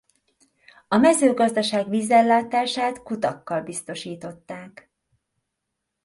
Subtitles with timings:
[0.87, 4.91] A mezőgazdaság vízellátását kutakkal biztosították.